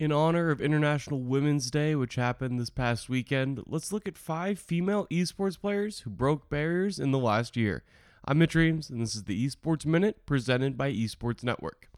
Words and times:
In 0.00 0.12
honor 0.12 0.48
of 0.50 0.62
International 0.62 1.20
Women's 1.20 1.70
Day, 1.70 1.94
which 1.94 2.14
happened 2.14 2.58
this 2.58 2.70
past 2.70 3.10
weekend, 3.10 3.62
let's 3.66 3.92
look 3.92 4.08
at 4.08 4.16
five 4.16 4.58
female 4.58 5.06
esports 5.10 5.60
players 5.60 6.00
who 6.00 6.08
broke 6.08 6.48
barriers 6.48 6.98
in 6.98 7.10
the 7.10 7.18
last 7.18 7.54
year. 7.54 7.84
I'm 8.24 8.38
Mitch 8.38 8.54
Reams, 8.54 8.88
and 8.88 8.98
this 8.98 9.14
is 9.14 9.24
the 9.24 9.46
Esports 9.46 9.84
Minute 9.84 10.24
presented 10.24 10.78
by 10.78 10.90
Esports 10.90 11.44
Network. 11.44 11.90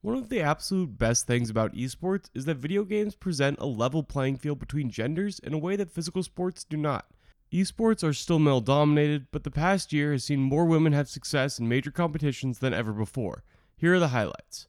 One 0.00 0.16
of 0.16 0.30
the 0.30 0.40
absolute 0.40 0.96
best 0.96 1.26
things 1.26 1.50
about 1.50 1.74
esports 1.74 2.30
is 2.32 2.46
that 2.46 2.56
video 2.56 2.84
games 2.84 3.14
present 3.14 3.58
a 3.60 3.66
level 3.66 4.02
playing 4.02 4.38
field 4.38 4.58
between 4.58 4.88
genders 4.88 5.38
in 5.40 5.52
a 5.52 5.58
way 5.58 5.76
that 5.76 5.92
physical 5.92 6.22
sports 6.22 6.64
do 6.64 6.78
not. 6.78 7.04
Esports 7.52 8.02
are 8.02 8.14
still 8.14 8.38
male 8.38 8.62
dominated, 8.62 9.26
but 9.30 9.44
the 9.44 9.50
past 9.50 9.92
year 9.92 10.12
has 10.12 10.24
seen 10.24 10.40
more 10.40 10.64
women 10.64 10.94
have 10.94 11.06
success 11.06 11.58
in 11.58 11.68
major 11.68 11.90
competitions 11.90 12.60
than 12.60 12.72
ever 12.72 12.94
before. 12.94 13.44
Here 13.76 13.92
are 13.92 14.00
the 14.00 14.08
highlights. 14.08 14.68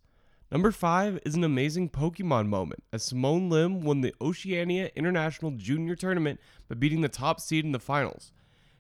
Number 0.52 0.74
5 0.74 1.20
is 1.24 1.36
an 1.36 1.46
amazing 1.46 1.92
Pokemon 1.92 2.48
moment 2.48 2.84
as 2.92 3.06
Simone 3.06 3.50
Lim 3.50 3.80
won 3.80 4.02
the 4.02 4.14
Oceania 4.20 4.92
International 4.98 5.52
Junior 5.52 5.96
Tournament 5.96 6.42
by 6.68 6.76
beating 6.76 7.00
the 7.00 7.08
top 7.08 7.40
seed 7.40 7.64
in 7.64 7.72
the 7.72 7.80
finals. 7.80 8.34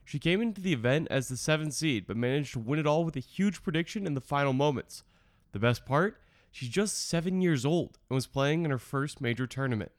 She 0.04 0.20
came 0.20 0.42
into 0.42 0.60
the 0.60 0.74
event 0.74 1.08
as 1.10 1.30
the 1.30 1.36
7th 1.36 1.72
seed 1.72 2.08
but 2.08 2.18
managed 2.18 2.52
to 2.54 2.60
win 2.60 2.78
it 2.78 2.86
all 2.86 3.06
with 3.06 3.16
a 3.16 3.22
huge 3.22 3.64
prediction 3.64 4.06
in 4.06 4.16
the 4.16 4.20
final 4.20 4.52
moments. 4.52 5.06
The 5.54 5.60
best 5.60 5.86
part? 5.86 6.20
She's 6.52 6.68
just 6.68 7.08
7 7.08 7.42
years 7.42 7.66
old 7.66 8.00
and 8.10 8.16
was 8.16 8.28
playing 8.28 8.66
in 8.66 8.72
her 8.72 8.78
first 8.78 9.22
major 9.22 9.48
tournament. 9.48 9.94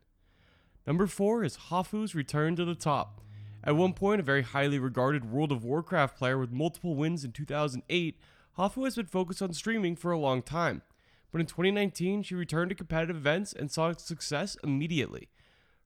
Number 0.86 1.06
4 1.06 1.42
is 1.42 1.56
Hafu's 1.70 2.14
return 2.14 2.54
to 2.56 2.66
the 2.66 2.74
top. 2.74 3.22
At 3.64 3.76
one 3.76 3.94
point, 3.94 4.20
a 4.20 4.24
very 4.24 4.42
highly 4.42 4.78
regarded 4.78 5.32
World 5.32 5.50
of 5.50 5.64
Warcraft 5.64 6.18
player 6.18 6.36
with 6.36 6.52
multiple 6.52 6.96
wins 6.96 7.24
in 7.24 7.32
2008, 7.32 8.18
Hafu 8.58 8.84
has 8.84 8.96
been 8.96 9.06
focused 9.06 9.40
on 9.40 9.54
streaming 9.54 9.96
for 9.96 10.12
a 10.12 10.18
long 10.18 10.42
time 10.42 10.82
but 11.32 11.40
in 11.40 11.46
2019 11.46 12.22
she 12.22 12.34
returned 12.34 12.68
to 12.68 12.74
competitive 12.76 13.16
events 13.16 13.52
and 13.52 13.70
saw 13.70 13.92
success 13.92 14.56
immediately. 14.62 15.30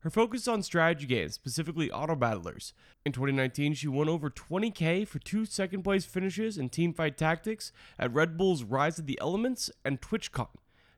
Her 0.01 0.11
focus 0.11 0.47
on 0.47 0.63
strategy 0.63 1.07
games, 1.07 1.35
specifically 1.35 1.91
auto 1.91 2.15
battlers. 2.15 2.73
In 3.05 3.11
2019, 3.11 3.75
she 3.75 3.89
won 3.89 4.09
over 4.09 4.31
20k 4.31 5.09
for 5.09 5.19
two 5.19 5.45
second 5.45 5.83
place 5.83 6.05
finishes 6.05 6.59
in 6.59 6.71
teamfight 6.71 7.17
tactics 7.17 7.73
at 7.99 8.15
Red 8.15 8.37
Bull's 8.37 8.63
Rise 8.63 9.01
of 9.01 9.07
the 9.07 9.19
Elements 9.21 9.69
and 9.85 10.01
TwitchCon. 10.01 10.49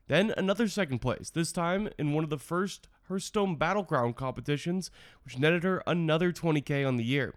Then 0.07 0.31
another 0.37 0.67
second 0.67 0.99
place, 0.99 1.31
this 1.31 1.51
time 1.51 1.89
in 1.97 2.13
one 2.13 2.23
of 2.23 2.29
the 2.29 2.37
first 2.37 2.87
Hearthstone 3.07 3.55
Battleground 3.55 4.15
competitions, 4.15 4.91
which 5.23 5.39
netted 5.39 5.63
her 5.63 5.81
another 5.87 6.31
20k 6.31 6.87
on 6.87 6.97
the 6.97 7.03
year. 7.03 7.33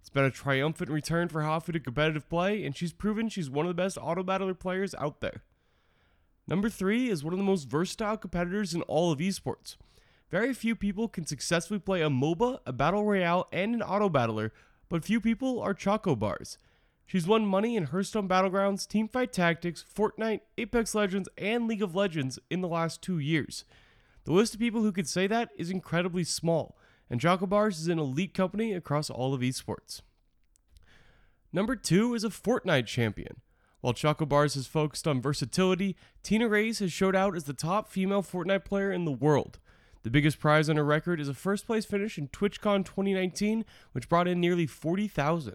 It's 0.00 0.10
been 0.10 0.24
a 0.24 0.30
triumphant 0.30 0.90
return 0.90 1.28
for 1.28 1.42
Hafu 1.42 1.72
to 1.72 1.78
competitive 1.78 2.28
play, 2.28 2.64
and 2.64 2.76
she's 2.76 2.92
proven 2.92 3.28
she's 3.28 3.48
one 3.48 3.64
of 3.64 3.70
the 3.70 3.80
best 3.80 3.96
auto 4.00 4.24
battler 4.24 4.54
players 4.54 4.92
out 4.96 5.20
there. 5.20 5.42
Number 6.46 6.68
three 6.68 7.08
is 7.08 7.22
one 7.22 7.32
of 7.32 7.38
the 7.38 7.44
most 7.44 7.68
versatile 7.68 8.16
competitors 8.16 8.74
in 8.74 8.82
all 8.82 9.12
of 9.12 9.20
esports. 9.20 9.76
Very 10.30 10.54
few 10.54 10.74
people 10.74 11.08
can 11.08 11.26
successfully 11.26 11.78
play 11.78 12.02
a 12.02 12.08
MOBA, 12.08 12.60
a 12.66 12.72
Battle 12.72 13.04
Royale, 13.04 13.46
and 13.52 13.74
an 13.74 13.82
Auto 13.82 14.08
Battler, 14.08 14.52
but 14.88 15.04
few 15.04 15.20
people 15.20 15.60
are 15.60 15.74
Choco 15.74 16.16
Bars. 16.16 16.58
She's 17.06 17.26
won 17.26 17.44
money 17.46 17.76
in 17.76 17.84
Hearthstone 17.84 18.28
Battlegrounds, 18.28 18.86
Teamfight 18.86 19.32
Tactics, 19.32 19.84
Fortnite, 19.84 20.40
Apex 20.56 20.94
Legends, 20.94 21.28
and 21.36 21.68
League 21.68 21.82
of 21.82 21.94
Legends 21.94 22.38
in 22.48 22.62
the 22.62 22.68
last 22.68 23.02
two 23.02 23.18
years. 23.18 23.64
The 24.24 24.32
list 24.32 24.54
of 24.54 24.60
people 24.60 24.82
who 24.82 24.92
could 24.92 25.08
say 25.08 25.26
that 25.26 25.50
is 25.56 25.70
incredibly 25.70 26.24
small, 26.24 26.78
and 27.10 27.20
Choco 27.20 27.46
Bars 27.46 27.80
is 27.80 27.88
an 27.88 27.98
elite 27.98 28.32
company 28.32 28.72
across 28.72 29.10
all 29.10 29.34
of 29.34 29.42
esports. 29.42 30.00
Number 31.52 31.76
two 31.76 32.14
is 32.14 32.24
a 32.24 32.30
Fortnite 32.30 32.86
champion. 32.86 33.42
While 33.82 33.94
Choco 33.94 34.24
Bars 34.24 34.54
has 34.54 34.68
focused 34.68 35.08
on 35.08 35.20
versatility, 35.20 35.96
Tina 36.22 36.48
Reyes 36.48 36.78
has 36.78 36.92
showed 36.92 37.16
out 37.16 37.36
as 37.36 37.44
the 37.44 37.52
top 37.52 37.88
female 37.88 38.22
Fortnite 38.22 38.64
player 38.64 38.92
in 38.92 39.04
the 39.04 39.10
world. 39.10 39.58
The 40.04 40.10
biggest 40.10 40.38
prize 40.38 40.70
on 40.70 40.76
her 40.76 40.84
record 40.84 41.20
is 41.20 41.28
a 41.28 41.34
first 41.34 41.66
place 41.66 41.84
finish 41.84 42.16
in 42.16 42.28
TwitchCon 42.28 42.84
2019, 42.84 43.64
which 43.90 44.08
brought 44.08 44.28
in 44.28 44.40
nearly 44.40 44.66
40,000. 44.66 45.54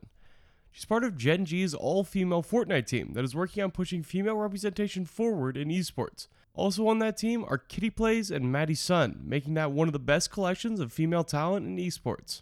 She's 0.72 0.84
part 0.84 1.06
of 1.06 1.18
Gen 1.18 1.46
G's 1.46 1.74
all 1.74 2.04
female 2.04 2.44
Fortnite 2.44 2.86
team 2.86 3.14
that 3.14 3.24
is 3.24 3.34
working 3.34 3.64
on 3.64 3.72
pushing 3.72 4.04
female 4.04 4.36
representation 4.36 5.06
forward 5.06 5.56
in 5.56 5.70
esports. 5.70 6.28
Also 6.54 6.86
on 6.88 7.00
that 7.00 7.16
team 7.16 7.46
are 7.48 7.58
Kitty 7.58 7.90
Plays 7.90 8.30
and 8.30 8.52
Maddie 8.52 8.76
Sun, 8.76 9.22
making 9.24 9.54
that 9.54 9.72
one 9.72 9.88
of 9.88 9.94
the 9.94 10.00
best 10.00 10.32
collections 10.32 10.82
of 10.82 10.92
female 10.92 11.24
talent 11.24 11.66
in 11.66 11.78
esports. 11.78 12.42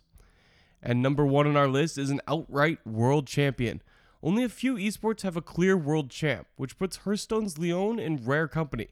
And 0.81 1.03
number 1.03 1.25
one 1.25 1.45
on 1.45 1.55
our 1.55 1.67
list 1.67 1.99
is 1.99 2.09
an 2.09 2.21
outright 2.27 2.79
world 2.87 3.27
champion. 3.27 3.83
Only 4.25 4.43
a 4.43 4.49
few 4.49 4.73
esports 4.73 5.21
have 5.21 5.37
a 5.37 5.41
clear 5.41 5.77
world 5.77 6.09
champ, 6.09 6.47
which 6.55 6.79
puts 6.79 6.97
Hearthstone's 6.97 7.59
Liooon 7.59 8.01
in 8.01 8.25
rare 8.25 8.47
company. 8.47 8.87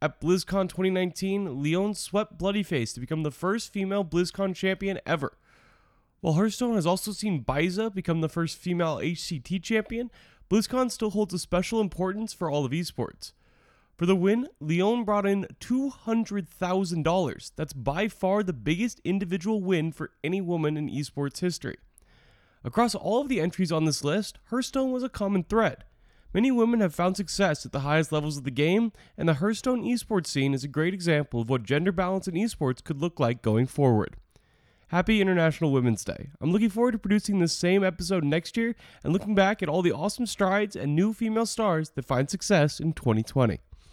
At 0.00 0.18
BlizzCon 0.18 0.70
2019, 0.70 1.62
Liooon 1.62 1.94
swept 1.94 2.38
Bloodyface 2.38 2.94
to 2.94 3.00
become 3.00 3.22
the 3.22 3.30
first 3.30 3.70
female 3.70 4.02
BlizzCon 4.02 4.54
champion 4.54 4.98
ever. 5.04 5.36
While 6.22 6.32
Hearthstone 6.32 6.76
has 6.76 6.86
also 6.86 7.12
seen 7.12 7.44
Biza 7.44 7.94
become 7.94 8.22
the 8.22 8.30
first 8.30 8.56
female 8.56 8.96
HCT 8.96 9.62
champion, 9.62 10.10
BlizzCon 10.50 10.90
still 10.90 11.10
holds 11.10 11.34
a 11.34 11.38
special 11.38 11.78
importance 11.78 12.32
for 12.32 12.50
all 12.50 12.64
of 12.64 12.72
esports. 12.72 13.32
For 13.98 14.06
the 14.06 14.16
win, 14.16 14.48
Liooon 14.58 15.04
brought 15.04 15.26
in 15.26 15.48
$200,000. 15.60 17.52
That's 17.56 17.74
by 17.74 18.08
far 18.08 18.42
the 18.42 18.54
biggest 18.54 19.02
individual 19.04 19.60
win 19.60 19.92
for 19.92 20.12
any 20.24 20.40
woman 20.40 20.78
in 20.78 20.88
esports 20.88 21.40
history. 21.40 21.76
Across 22.64 22.94
all 22.94 23.20
of 23.20 23.28
the 23.28 23.40
entries 23.40 23.72
on 23.72 23.84
this 23.84 24.04
list, 24.04 24.38
Hearthstone 24.50 24.92
was 24.92 25.02
a 25.02 25.08
common 25.08 25.42
thread. 25.42 25.84
Many 26.32 26.50
women 26.50 26.80
have 26.80 26.94
found 26.94 27.16
success 27.16 27.66
at 27.66 27.72
the 27.72 27.80
highest 27.80 28.12
levels 28.12 28.38
of 28.38 28.44
the 28.44 28.50
game, 28.50 28.92
and 29.18 29.28
the 29.28 29.34
Hearthstone 29.34 29.82
esports 29.82 30.28
scene 30.28 30.54
is 30.54 30.64
a 30.64 30.68
great 30.68 30.94
example 30.94 31.40
of 31.40 31.50
what 31.50 31.64
gender 31.64 31.92
balance 31.92 32.28
in 32.28 32.34
esports 32.34 32.82
could 32.82 33.00
look 33.00 33.20
like 33.20 33.42
going 33.42 33.66
forward. 33.66 34.16
Happy 34.88 35.20
International 35.20 35.72
Women's 35.72 36.04
Day. 36.04 36.30
I'm 36.40 36.52
looking 36.52 36.68
forward 36.68 36.92
to 36.92 36.98
producing 36.98 37.38
this 37.38 37.52
same 37.52 37.82
episode 37.82 38.24
next 38.24 38.56
year 38.56 38.76
and 39.02 39.12
looking 39.12 39.34
back 39.34 39.62
at 39.62 39.68
all 39.68 39.82
the 39.82 39.92
awesome 39.92 40.26
strides 40.26 40.76
and 40.76 40.94
new 40.94 41.12
female 41.12 41.46
stars 41.46 41.90
that 41.90 42.04
find 42.04 42.30
success 42.30 42.78
in 42.78 42.92
2020. 42.92 43.58